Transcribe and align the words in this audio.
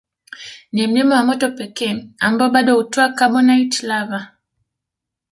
Ni 0.71 0.83
mlima 0.87 1.15
wa 1.15 1.23
moto 1.23 1.51
pekee 1.51 2.07
ambao 2.19 2.49
bado 2.49 2.75
hutoa 2.75 3.09
carbonatite 3.13 3.87
lava 3.87 4.27